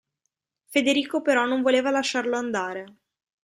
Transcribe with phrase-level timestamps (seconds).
[0.65, 2.95] Federico però non voleva lasciarlo andare.